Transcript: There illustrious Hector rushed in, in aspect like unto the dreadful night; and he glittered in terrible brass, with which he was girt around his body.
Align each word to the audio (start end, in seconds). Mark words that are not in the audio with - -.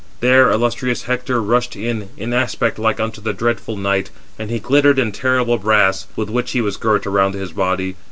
There 0.19 0.49
illustrious 0.49 1.03
Hector 1.03 1.39
rushed 1.43 1.75
in, 1.75 2.09
in 2.17 2.33
aspect 2.33 2.79
like 2.79 2.99
unto 2.99 3.21
the 3.21 3.33
dreadful 3.33 3.77
night; 3.77 4.09
and 4.39 4.49
he 4.49 4.57
glittered 4.57 4.97
in 4.97 5.11
terrible 5.11 5.59
brass, 5.59 6.07
with 6.15 6.27
which 6.27 6.53
he 6.53 6.59
was 6.61 6.75
girt 6.75 7.05
around 7.05 7.35
his 7.35 7.51
body. 7.51 7.95